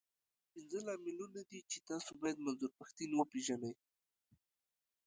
[0.51, 3.73] پنځه لاملونه دي، چې تاسو بايد منظور پښتين وپېژنئ.